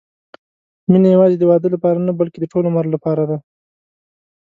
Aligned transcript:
مینه 0.91 1.07
یوازې 1.15 1.35
د 1.39 1.43
واده 1.49 1.67
لپاره 1.75 1.99
نه، 2.07 2.11
بلکې 2.19 2.37
د 2.39 2.45
ټول 2.51 2.63
عمر 2.69 2.85
لپاره 2.95 3.23
ده. 3.29 3.37